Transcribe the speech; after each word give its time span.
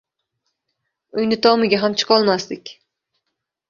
Uyni 1.21 1.39
tomiga 1.45 1.83
ham 1.85 2.01
chiqolmasdik. 2.03 2.77